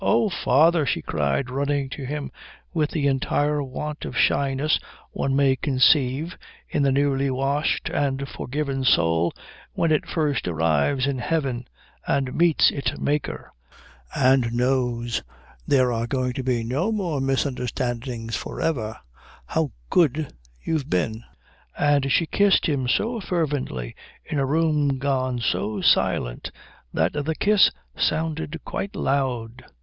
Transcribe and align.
"Oh, 0.03 0.29
father," 0.31 0.83
she 0.83 1.03
cried, 1.03 1.51
running 1.51 1.87
to 1.89 2.03
him 2.05 2.31
with 2.73 2.89
the 2.89 3.05
entire 3.05 3.61
want 3.61 4.03
of 4.03 4.17
shyness 4.17 4.79
one 5.11 5.35
may 5.35 5.55
conceive 5.55 6.39
in 6.67 6.81
the 6.81 6.91
newly 6.91 7.29
washed 7.29 7.87
and 7.87 8.27
forgiven 8.27 8.83
soul 8.83 9.31
when 9.73 9.91
it 9.91 10.07
first 10.09 10.47
arrives 10.47 11.05
in 11.05 11.19
heaven 11.19 11.65
and 12.07 12.33
meets 12.33 12.71
its 12.71 12.97
Maker 12.97 13.51
and 14.15 14.51
knows 14.53 15.21
there 15.67 15.93
are 15.93 16.07
going 16.07 16.33
to 16.33 16.43
be 16.43 16.63
no 16.63 16.91
more 16.91 17.21
misunderstandings 17.21 18.35
for 18.35 18.59
ever, 18.59 18.97
"how 19.45 19.71
good 19.91 20.33
you've 20.63 20.89
been!" 20.89 21.23
And 21.77 22.11
she 22.11 22.25
kissed 22.25 22.65
him 22.67 22.87
so 22.87 23.19
fervently 23.19 23.95
in 24.25 24.39
a 24.39 24.47
room 24.47 24.97
gone 24.97 25.37
so 25.37 25.79
silent 25.79 26.49
that 26.91 27.13
the 27.13 27.35
kiss 27.35 27.69
sounded 27.95 28.59
quite 28.65 28.95
loud. 28.95 29.63